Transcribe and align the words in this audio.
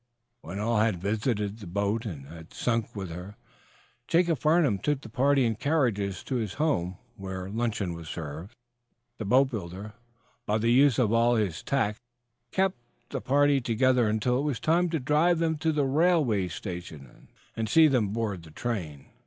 When 0.41 0.57
all 0.59 0.79
had 0.79 0.99
visited 0.99 1.59
the 1.59 1.67
boat, 1.67 2.07
and 2.07 2.25
had 2.25 2.55
sunk 2.55 2.95
with 2.95 3.11
her, 3.11 3.35
Jacob 4.07 4.39
Farnum 4.39 4.79
took 4.79 5.01
the 5.01 5.09
party 5.09 5.45
in 5.45 5.53
carriages 5.53 6.23
to 6.23 6.37
his 6.37 6.55
home, 6.55 6.97
where 7.17 7.51
luncheon 7.51 7.93
was 7.93 8.09
served. 8.09 8.55
The 9.19 9.25
boatbuilder, 9.25 9.93
by 10.47 10.57
the 10.57 10.71
use 10.71 10.97
of 10.97 11.13
all 11.13 11.35
his 11.35 11.61
tact, 11.61 11.99
kept 12.51 12.79
the 13.11 13.21
party 13.21 13.61
together 13.61 14.09
until 14.09 14.39
it 14.39 14.43
was 14.43 14.59
time, 14.59 14.89
to 14.89 14.99
drive 14.99 15.37
them 15.37 15.55
to 15.59 15.71
the 15.71 15.85
railway 15.85 16.47
station 16.47 17.27
and 17.55 17.69
see 17.69 17.87
them 17.87 18.07
aboard 18.07 18.41
the 18.41 18.49
train. 18.49 19.05